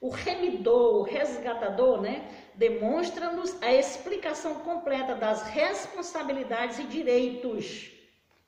O 0.00 0.10
remidor, 0.10 1.00
o 1.00 1.02
resgatador, 1.02 2.00
né, 2.00 2.28
demonstra-nos 2.58 3.56
a 3.62 3.72
explicação 3.72 4.56
completa 4.56 5.14
das 5.14 5.44
responsabilidades 5.44 6.80
e 6.80 6.84
direitos 6.84 7.92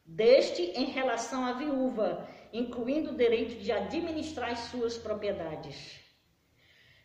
deste 0.04 0.62
em 0.62 0.86
relação 0.86 1.44
à 1.44 1.52
viúva, 1.52 2.28
incluindo 2.52 3.12
o 3.12 3.16
direito 3.16 3.54
de 3.62 3.70
administrar 3.70 4.50
as 4.50 4.58
suas 4.70 4.98
propriedades. 4.98 6.00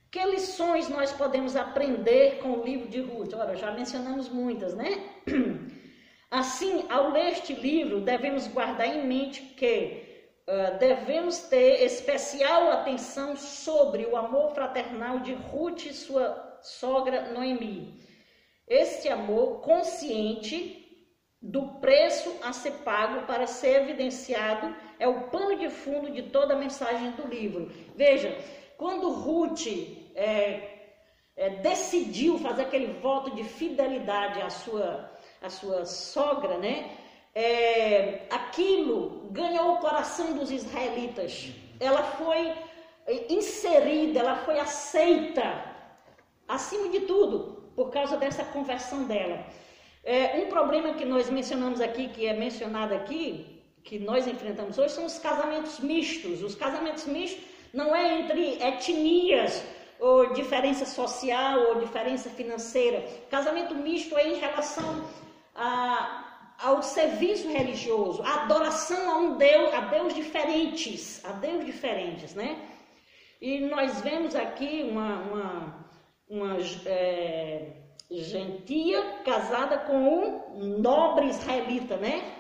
Que 0.10 0.26
lições 0.26 0.90
nós 0.90 1.12
podemos 1.12 1.56
aprender 1.56 2.40
com 2.40 2.54
o 2.54 2.64
livro 2.64 2.88
de 2.90 3.02
Ruth? 3.02 3.34
Ora, 3.34 3.56
já 3.56 3.72
mencionamos 3.72 4.28
muitas, 4.28 4.74
né? 4.74 5.08
Assim, 6.32 6.86
ao 6.90 7.12
ler 7.12 7.34
este 7.34 7.54
livro, 7.54 8.02
devemos 8.02 8.48
guardar 8.48 8.88
em 8.88 9.06
mente 9.06 9.42
que 9.42 10.26
uh, 10.48 10.80
devemos 10.80 11.38
ter 11.38 11.84
especial 11.84 12.72
atenção 12.72 13.36
sobre 13.36 14.08
o 14.08 14.18
amor 14.18 14.56
fraternal 14.56 15.20
de 15.20 15.34
Ruth 15.34 15.86
e 15.86 15.94
sua 15.94 16.45
sogra 16.66 17.32
Noemi. 17.32 18.00
Este 18.68 19.08
amor 19.10 19.62
consciente 19.62 20.82
do 21.42 21.80
preço 21.80 22.36
a 22.42 22.52
ser 22.52 22.72
pago 22.84 23.28
para 23.28 23.46
ser 23.46 23.84
evidenciado 23.84 24.76
é 24.98 25.08
o 25.08 25.30
pano 25.30 25.58
de 25.60 25.70
fundo 25.70 26.10
de 26.10 26.24
toda 26.24 26.56
a 26.56 26.58
mensagem 26.58 27.12
do 27.12 27.28
livro. 27.28 27.72
Veja, 27.96 28.36
quando 28.78 29.12
Ruth 29.12 29.68
é, 30.16 30.90
é, 31.36 31.50
decidiu 31.62 32.40
fazer 32.40 32.64
aquele 32.64 32.94
voto 33.00 33.36
de 33.36 33.44
fidelidade 33.44 34.42
à 34.42 34.50
sua 34.50 35.12
a 35.42 35.50
sua 35.50 35.86
sogra, 35.86 36.58
né? 36.58 36.90
É, 37.36 38.22
aquilo 38.32 39.28
ganhou 39.32 39.74
o 39.74 39.78
coração 39.78 40.34
dos 40.34 40.50
israelitas. 40.50 41.52
Ela 41.80 42.02
foi 42.02 42.52
inserida, 43.30 44.22
ela 44.22 44.38
foi 44.38 44.60
aceita, 44.60 45.75
acima 46.48 46.90
de 46.90 47.02
tudo, 47.02 47.72
por 47.76 47.92
causa 47.92 48.18
dessa 48.18 48.44
conversão 48.44 49.06
dela. 49.06 49.46
É, 50.04 50.40
um 50.44 50.48
problema 50.48 50.94
que 50.94 51.06
nós 51.06 51.30
mencionamos 51.30 51.82
aqui, 51.82 52.10
que 52.10 52.26
é 52.26 52.34
mencionado 52.34 52.94
aqui, 52.94 53.64
que 53.84 54.00
nós 54.00 54.28
enfrentamos 54.28 54.78
hoje, 54.78 54.94
são 54.94 55.06
os 55.06 55.18
casamentos 55.20 55.80
mistos. 55.80 56.42
Os 56.44 56.56
casamentos 56.56 57.06
mistos 57.06 57.44
não 57.74 57.96
é 57.96 58.20
entre 58.20 58.62
etnias 58.64 59.64
ou 60.00 60.34
diferença 60.34 60.86
social 60.86 61.60
ou 61.68 61.80
diferença 61.80 62.30
financeira. 62.30 63.06
Casamento 63.30 63.74
misto 63.76 64.18
é 64.18 64.28
em 64.28 64.36
relação 64.36 65.08
a, 65.56 66.56
ao 66.60 66.82
serviço 66.82 67.48
religioso, 67.48 68.22
a 68.24 68.44
adoração 68.44 69.10
a 69.10 69.18
um 69.18 69.38
Deus, 69.38 69.74
a 69.74 69.82
Deus 69.82 70.14
diferentes, 70.14 71.24
a 71.26 71.32
Deus 71.34 71.66
diferentes, 71.66 72.34
né? 72.34 72.58
E 73.42 73.60
nós 73.60 74.02
vemos 74.02 74.36
aqui 74.36 74.88
uma, 74.90 75.20
uma, 75.20 75.85
uma 76.30 76.58
é, 76.86 77.68
gentia 78.10 79.02
casada 79.24 79.78
com 79.80 80.44
um 80.56 80.80
nobre 80.80 81.28
israelita, 81.28 81.98
né? 81.98 82.34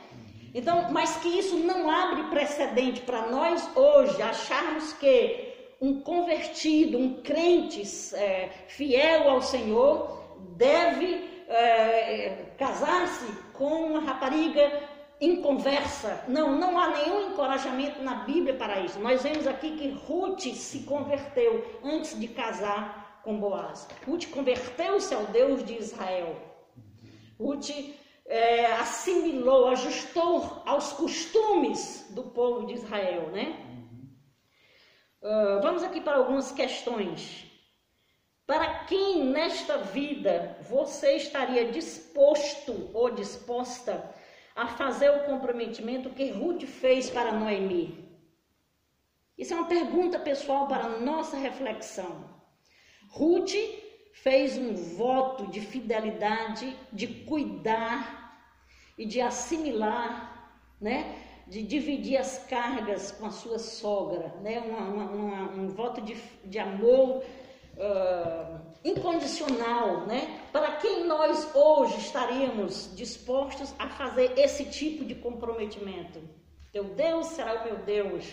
Então, 0.54 0.91
mas 0.91 1.17
que 1.17 1.28
isso 1.28 1.58
não 1.58 1.89
abre 1.89 2.24
precedente 2.30 3.02
para 3.02 3.28
nós 3.28 3.69
hoje 3.76 4.21
acharmos 4.21 4.93
que 4.93 5.54
um 5.82 6.02
convertido, 6.02 6.98
um 6.98 7.21
crente 7.21 7.84
é, 8.15 8.50
fiel 8.67 9.30
ao 9.30 9.41
Senhor 9.41 10.24
deve 10.56 11.30
é, 11.48 12.54
casar-se 12.58 13.26
com 13.54 13.88
uma 13.88 14.00
rapariga 14.00 14.82
em 15.19 15.41
conversa. 15.41 16.24
Não, 16.28 16.58
não 16.58 16.80
há 16.80 16.89
nenhum 16.89 17.32
encorajamento 17.32 18.02
na 18.02 18.15
Bíblia 18.24 18.54
para 18.54 18.80
isso. 18.80 19.00
Nós 19.00 19.24
vemos 19.24 19.45
aqui 19.48 19.71
que 19.71 19.89
Ruth 19.89 20.41
se 20.54 20.80
converteu 20.80 21.80
antes 21.84 22.19
de 22.19 22.28
casar 22.30 23.05
com 23.25 23.39
Boaz. 23.39 23.88
Ruth 24.05 24.29
converteu-se 24.29 25.13
ao 25.13 25.25
Deus 25.25 25.65
de 25.65 25.73
Israel. 25.73 26.38
Ruth 27.38 27.69
é, 28.25 28.67
assimilou, 28.67 29.67
ajustou 29.69 30.61
aos 30.65 30.93
costumes 30.93 32.05
do 32.11 32.23
povo 32.23 32.67
de 32.67 32.73
Israel, 32.73 33.31
né? 33.31 33.59
Uh, 35.21 35.59
vamos 35.61 35.81
aqui 35.81 35.99
para 35.99 36.17
algumas 36.17 36.51
questões. 36.51 37.45
Para 38.45 38.85
quem 38.85 39.23
nesta 39.25 39.79
vida 39.79 40.55
você 40.69 41.15
estaria 41.15 41.71
disposto 41.71 42.91
ou 42.93 43.09
disposta 43.09 44.13
a 44.55 44.67
fazer 44.67 45.09
o 45.09 45.23
comprometimento 45.23 46.11
que 46.11 46.29
Ruth 46.29 46.63
fez 46.65 47.09
para 47.09 47.31
Noemi? 47.31 48.05
Isso 49.35 49.53
é 49.53 49.57
uma 49.57 49.67
pergunta 49.67 50.19
pessoal 50.19 50.67
para 50.67 50.99
nossa 50.99 51.35
reflexão. 51.38 52.35
Ruth 53.15 53.56
fez 54.12 54.58
um 54.58 54.73
voto 54.73 55.47
de 55.47 55.62
fidelidade, 55.62 56.75
de 56.91 57.08
cuidar 57.08 58.43
e 58.97 59.06
de 59.06 59.21
assimilar, 59.21 60.51
né? 60.82 61.21
de 61.47 61.62
dividir 61.62 62.17
as 62.17 62.39
cargas 62.45 63.12
com 63.12 63.28
a 63.28 63.32
sua 63.32 63.60
sogra, 63.60 64.34
né? 64.41 64.60
Uma, 64.60 64.80
uma, 64.80 65.04
uma, 65.12 65.51
um 65.51 65.67
voto 65.69 66.01
de, 66.01 66.17
de 66.43 66.58
amor 66.58 67.23
uh, 67.78 68.60
incondicional, 68.84 70.08
né? 70.08 70.41
Para 70.51 70.73
quem 70.78 71.06
nós 71.06 71.56
hoje 71.56 71.99
estaríamos 71.99 72.89
dispostos 72.95 73.73
a 73.78 73.88
fazer 73.89 74.34
esse 74.38 74.65
tipo 74.65 75.06
de 75.06 75.15
comprometimento? 75.15 76.19
Teu 76.71 76.84
Deus 76.84 77.28
será 77.28 77.62
o 77.62 77.63
meu 77.63 77.78
Deus, 77.78 78.25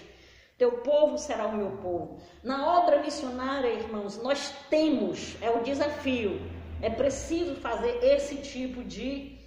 teu 0.58 0.72
povo 0.78 1.18
será 1.18 1.46
o 1.46 1.56
meu 1.56 1.72
povo. 1.78 2.20
Na 2.42 2.78
obra 2.78 3.00
missionária, 3.00 3.68
irmãos, 3.68 4.22
nós 4.22 4.52
temos, 4.70 5.36
é 5.40 5.50
o 5.50 5.62
desafio, 5.62 6.40
é 6.80 6.90
preciso 6.90 7.56
fazer 7.56 8.02
esse 8.02 8.36
tipo 8.36 8.82
de 8.84 9.38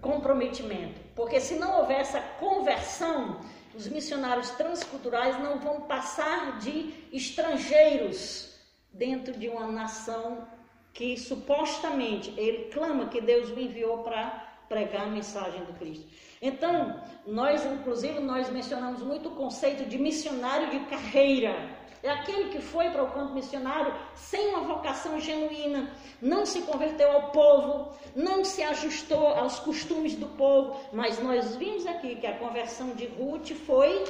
comprometimento. 0.00 1.00
Porque 1.14 1.40
se 1.40 1.54
não 1.56 1.80
houver 1.80 2.00
essa 2.00 2.20
conversão, 2.20 3.40
os 3.74 3.88
missionários 3.88 4.50
transculturais 4.50 5.38
não 5.38 5.58
vão 5.58 5.82
passar 5.82 6.58
de 6.58 6.94
estrangeiros 7.12 8.54
dentro 8.92 9.34
de 9.38 9.48
uma 9.48 9.66
nação 9.66 10.46
que 10.92 11.18
supostamente 11.18 12.32
ele 12.38 12.70
clama 12.70 13.08
que 13.08 13.20
Deus 13.20 13.50
o 13.50 13.60
enviou 13.60 13.98
para 13.98 14.45
pregar 14.68 15.02
a 15.02 15.10
mensagem 15.10 15.64
do 15.64 15.72
Cristo. 15.74 16.06
Então, 16.40 17.00
nós, 17.26 17.64
inclusive, 17.64 18.20
nós 18.20 18.50
mencionamos 18.50 19.02
muito 19.02 19.28
o 19.28 19.34
conceito 19.34 19.84
de 19.88 19.98
missionário 19.98 20.70
de 20.70 20.80
carreira. 20.86 21.54
É 22.02 22.10
aquele 22.10 22.50
que 22.50 22.60
foi 22.60 22.90
para 22.90 23.02
o 23.02 23.10
campo 23.10 23.34
missionário 23.34 23.92
sem 24.14 24.50
uma 24.50 24.60
vocação 24.60 25.18
genuína, 25.18 25.90
não 26.20 26.44
se 26.46 26.62
converteu 26.62 27.10
ao 27.10 27.30
povo, 27.30 27.96
não 28.14 28.44
se 28.44 28.62
ajustou 28.62 29.26
aos 29.28 29.58
costumes 29.58 30.14
do 30.14 30.26
povo, 30.36 30.78
mas 30.92 31.20
nós 31.20 31.56
vimos 31.56 31.86
aqui 31.86 32.16
que 32.16 32.26
a 32.26 32.38
conversão 32.38 32.90
de 32.90 33.06
Ruth 33.06 33.50
foi 33.66 34.04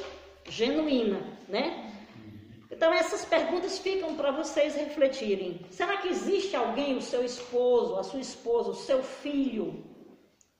genuína, 0.48 1.20
né? 1.48 1.92
Então 2.70 2.92
essas 2.92 3.24
perguntas 3.24 3.78
ficam 3.78 4.14
para 4.14 4.32
vocês 4.32 4.74
refletirem. 4.74 5.64
Será 5.70 5.96
que 5.96 6.08
existe 6.08 6.54
alguém, 6.54 6.96
o 6.96 7.00
seu 7.00 7.24
esposo, 7.24 7.96
a 7.96 8.02
sua 8.02 8.20
esposa, 8.20 8.70
o 8.70 8.74
seu 8.74 9.02
filho, 9.02 9.82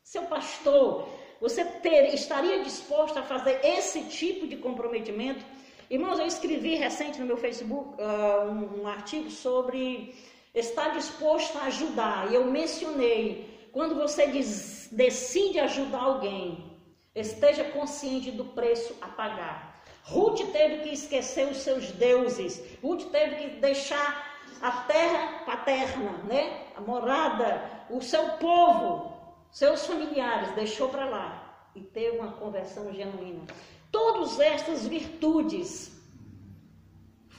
seu 0.06 0.22
pastor, 0.22 1.08
você 1.40 1.64
ter, 1.64 2.14
estaria 2.14 2.62
disposto 2.62 3.18
a 3.18 3.24
fazer 3.24 3.58
esse 3.64 4.02
tipo 4.02 4.46
de 4.46 4.56
comprometimento? 4.56 5.44
Irmãos, 5.90 6.20
eu 6.20 6.26
escrevi 6.26 6.76
recente 6.76 7.18
no 7.18 7.26
meu 7.26 7.36
Facebook 7.36 8.00
uh, 8.00 8.48
um, 8.48 8.82
um, 8.82 8.86
artigo 8.86 9.28
sobre 9.28 10.14
estar 10.54 10.90
disposto 10.90 11.58
a 11.58 11.64
ajudar. 11.64 12.30
E 12.30 12.36
eu 12.36 12.44
mencionei, 12.44 13.68
quando 13.72 13.96
você 13.96 14.28
diz, 14.28 14.88
decide 14.92 15.58
ajudar 15.58 16.02
alguém, 16.02 16.78
esteja 17.12 17.64
consciente 17.64 18.30
do 18.30 18.44
preço 18.44 18.94
a 19.00 19.08
pagar. 19.08 19.82
Ruth 20.04 20.40
teve 20.52 20.84
que 20.84 20.90
esquecer 20.90 21.48
os 21.48 21.56
seus 21.56 21.90
deuses. 21.90 22.62
Ruth 22.80 23.10
teve 23.10 23.34
que 23.34 23.48
deixar 23.56 24.40
a 24.62 24.70
terra 24.70 25.42
paterna, 25.44 26.12
né? 26.28 26.62
A 26.76 26.80
morada, 26.80 27.60
o 27.90 28.00
seu 28.00 28.22
povo, 28.34 29.15
seus 29.56 29.86
familiares, 29.86 30.54
deixou 30.54 30.90
para 30.90 31.06
lá 31.06 31.70
e 31.74 31.80
teve 31.80 32.18
uma 32.18 32.32
conversão 32.32 32.92
genuína. 32.92 33.46
Todas 33.90 34.38
estas 34.38 34.86
virtudes 34.86 35.98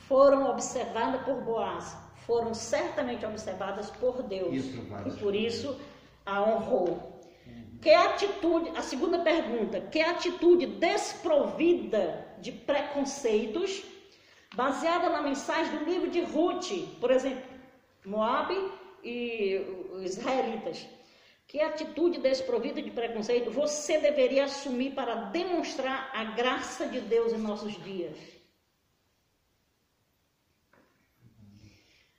foram 0.07 0.49
observadas 0.49 1.21
por 1.21 1.35
Boaz, 1.43 1.95
foram 2.25 2.55
certamente 2.55 3.23
observadas 3.23 3.91
por 3.91 4.23
Deus. 4.23 4.51
e 5.05 5.19
por 5.19 5.35
isso 5.35 5.79
a 6.25 6.41
honrou. 6.41 7.21
Que 7.83 7.93
atitude, 7.93 8.71
a 8.75 8.81
segunda 8.81 9.19
pergunta, 9.19 9.79
que 9.79 10.01
atitude 10.01 10.65
desprovida 10.65 12.27
de 12.39 12.51
preconceitos, 12.51 13.83
baseada 14.55 15.07
na 15.11 15.21
mensagem 15.21 15.77
do 15.77 15.85
livro 15.85 16.09
de 16.09 16.21
Ruth, 16.21 16.71
por 16.99 17.11
exemplo, 17.11 17.43
Moabe 18.03 18.57
e 19.03 19.61
os 19.91 20.17
israelitas. 20.17 20.96
Que 21.47 21.61
atitude 21.61 22.19
desprovida 22.19 22.81
de 22.81 22.91
preconceito 22.91 23.49
você 23.49 23.99
deveria 23.99 24.43
assumir 24.43 24.93
para 24.93 25.15
demonstrar 25.15 26.11
a 26.13 26.25
graça 26.25 26.87
de 26.87 26.99
Deus 26.99 27.31
em 27.31 27.37
nossos 27.37 27.81
dias? 27.83 28.17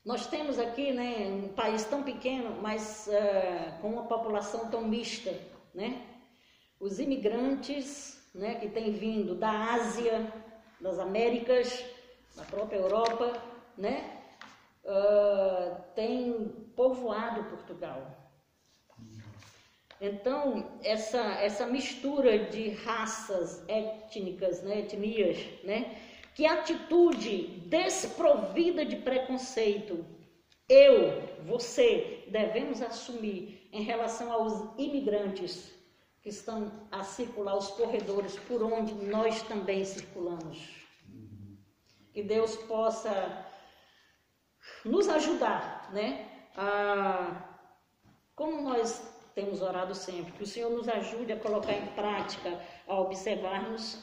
Nós 0.02 0.26
temos 0.26 0.58
aqui 0.58 0.90
né, 0.90 1.28
um 1.28 1.48
país 1.48 1.84
tão 1.84 2.02
pequeno, 2.02 2.62
mas 2.62 3.06
uh, 3.08 3.82
com 3.82 3.92
uma 3.92 4.04
população 4.04 4.70
tão 4.70 4.88
mista. 4.88 5.38
Né? 5.74 6.06
Os 6.80 6.98
imigrantes 6.98 8.26
né, 8.34 8.54
que 8.54 8.70
têm 8.70 8.92
vindo 8.92 9.34
da 9.34 9.74
Ásia, 9.74 10.32
das 10.80 10.98
Américas, 10.98 11.84
da 12.34 12.44
própria 12.44 12.78
Europa, 12.78 13.42
né, 13.76 14.22
uh, 14.84 15.82
têm 15.94 16.48
povoado 16.74 17.44
Portugal. 17.50 18.17
Então, 20.00 20.78
essa, 20.82 21.20
essa 21.40 21.66
mistura 21.66 22.38
de 22.50 22.70
raças 22.70 23.64
étnicas, 23.68 24.62
né, 24.62 24.80
etnias, 24.80 25.38
né, 25.64 25.96
que 26.34 26.46
atitude 26.46 27.48
desprovida 27.66 28.84
de 28.84 28.96
preconceito 28.96 30.04
eu, 30.68 31.22
você, 31.46 32.24
devemos 32.28 32.82
assumir 32.82 33.68
em 33.72 33.82
relação 33.82 34.30
aos 34.30 34.78
imigrantes 34.78 35.74
que 36.20 36.28
estão 36.28 36.86
a 36.92 37.02
circular 37.02 37.56
os 37.56 37.68
corredores 37.68 38.38
por 38.40 38.62
onde 38.62 38.92
nós 38.92 39.40
também 39.42 39.82
circulamos. 39.84 40.86
Que 42.12 42.22
Deus 42.22 42.54
possa 42.56 43.46
nos 44.84 45.08
ajudar, 45.08 45.90
né? 45.92 46.48
A, 46.54 47.48
como 48.34 48.60
nós 48.60 49.17
temos 49.38 49.62
orado 49.62 49.94
sempre. 49.94 50.32
Que 50.32 50.42
o 50.42 50.46
Senhor 50.46 50.70
nos 50.70 50.88
ajude 50.88 51.32
a 51.32 51.36
colocar 51.36 51.72
em 51.72 51.86
prática, 51.94 52.58
a 52.88 53.00
observarmos 53.00 53.98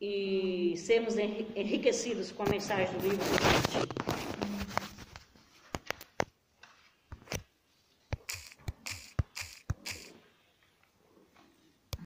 e 0.00 0.74
sermos 0.76 1.16
enriquecidos 1.16 2.32
com 2.32 2.42
a 2.42 2.46
mensagem 2.46 2.92
do 2.98 3.08
livro. 3.08 4.37